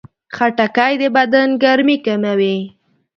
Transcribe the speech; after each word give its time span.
خټکی 0.35 0.93
د 1.01 1.03
بدن 1.17 1.49
ګرمي 1.63 1.97
کموي. 2.05 2.57